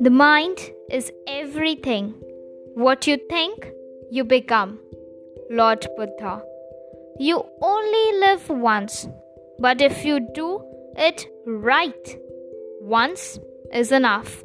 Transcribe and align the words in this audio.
The 0.00 0.10
mind 0.10 0.70
is 0.90 1.12
everything. 1.26 2.14
What 2.74 3.06
you 3.06 3.18
think, 3.28 3.72
you 4.10 4.24
become. 4.24 4.78
Lord 5.50 5.86
Buddha. 5.96 6.44
You 7.18 7.44
only 7.60 8.20
live 8.20 8.48
once, 8.50 9.08
but 9.58 9.80
if 9.80 10.04
you 10.04 10.20
do 10.32 10.60
it 10.96 11.26
right, 11.44 12.16
once 12.80 13.40
is 13.72 13.90
enough. 13.90 14.44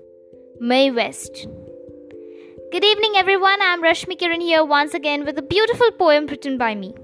Mae 0.59 0.89
West. 0.89 1.47
Good 2.71 2.83
evening, 2.83 3.13
everyone. 3.17 3.61
I'm 3.61 3.83
Rashmi 3.83 4.17
Kiran 4.17 4.41
here 4.41 4.65
once 4.65 4.95
again 4.95 5.25
with 5.25 5.37
a 5.37 5.43
beautiful 5.43 5.91
poem 5.91 6.25
written 6.25 6.57
by 6.57 6.73
me. 6.73 6.95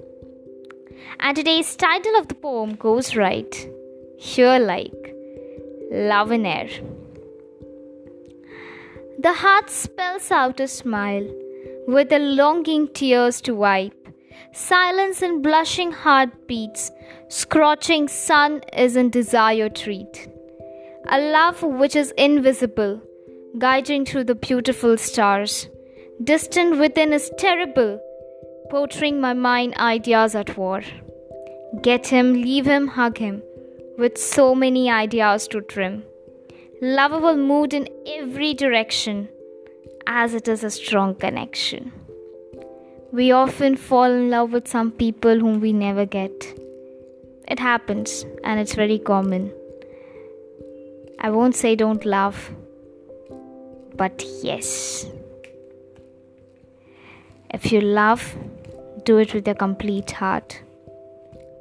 And 1.19 1.35
today's 1.35 1.75
title 1.75 2.15
of 2.15 2.27
the 2.27 2.35
poem 2.35 2.75
goes 2.75 3.15
right 3.15 3.69
here 4.17 4.59
like 4.59 5.15
Love 5.91 6.31
in 6.31 6.45
Air. 6.45 6.69
The 9.19 9.33
heart 9.33 9.69
spells 9.69 10.31
out 10.31 10.59
a 10.59 10.67
smile 10.67 11.27
with 11.87 12.11
a 12.11 12.19
longing 12.19 12.87
tears 12.87 13.41
to 13.41 13.53
wipe. 13.53 14.07
Silence 14.53 15.21
and 15.21 15.43
blushing 15.43 15.91
heartbeats, 15.91 16.91
scorching 17.27 18.07
sun 18.07 18.61
is 18.73 18.95
in 18.95 19.09
desire 19.09 19.69
treat. 19.69 20.27
A 21.09 21.19
love 21.19 21.61
which 21.63 21.95
is 21.95 22.11
invisible, 22.17 23.01
guiding 23.57 24.05
through 24.05 24.23
the 24.23 24.35
beautiful 24.35 24.97
stars. 24.97 25.67
Distant 26.23 26.79
within 26.79 27.13
is 27.13 27.31
terrible, 27.37 27.99
portraying 28.69 29.19
my 29.21 29.33
mind 29.33 29.75
ideas 29.77 30.35
at 30.35 30.57
war. 30.57 30.81
Get 31.81 32.07
him, 32.07 32.33
leave 32.33 32.65
him, 32.65 32.87
hug 32.87 33.17
him, 33.17 33.41
with 33.97 34.17
so 34.17 34.53
many 34.55 34.89
ideas 34.89 35.47
to 35.49 35.61
trim 35.61 36.03
lovable 36.81 37.35
mood 37.35 37.73
in 37.73 37.89
every 38.07 38.53
direction, 38.53 39.27
as 40.07 40.33
it 40.33 40.47
is 40.47 40.63
a 40.63 40.69
strong 40.69 41.13
connection. 41.13 41.91
We 43.11 43.31
often 43.31 43.75
fall 43.75 44.11
in 44.11 44.29
love 44.29 44.53
with 44.53 44.67
some 44.67 44.91
people 44.91 45.39
whom 45.39 45.59
we 45.59 45.73
never 45.73 46.05
get. 46.05 46.31
It 47.47 47.59
happens 47.59 48.25
and 48.43 48.59
it's 48.59 48.75
very 48.75 48.99
common. 48.99 49.51
I 51.19 51.31
won't 51.31 51.55
say 51.55 51.75
don't 51.75 52.05
love, 52.05 52.51
but 53.95 54.23
yes. 54.41 55.05
If 57.49 57.71
you 57.73 57.81
love, 57.81 58.37
do 59.09 59.17
it 59.17 59.33
with 59.33 59.47
your 59.47 59.55
complete 59.55 60.11
heart. 60.11 60.61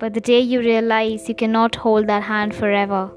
But 0.01 0.13
the 0.15 0.21
day 0.21 0.41
you 0.41 0.61
realize 0.61 1.29
you 1.31 1.35
cannot 1.35 1.77
hold 1.77 2.07
that 2.09 2.25
hand 2.25 2.55
forever, 2.55 3.11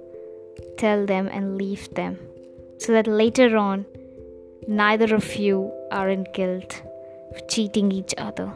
tell 0.77 1.05
them 1.05 1.27
and 1.27 1.57
leave 1.57 1.93
them 1.95 2.17
so 2.79 2.93
that 2.93 3.07
later 3.07 3.57
on 3.57 3.85
neither 4.67 5.13
of 5.13 5.35
you 5.35 5.57
are 5.91 6.07
in 6.09 6.25
guilt 6.33 6.81
of 7.33 7.45
cheating 7.49 7.91
each 7.91 8.13
other. 8.17 8.49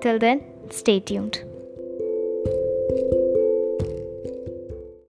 Till 0.00 0.18
then, 0.18 0.42
stay 0.70 1.00
tuned. 1.00 1.47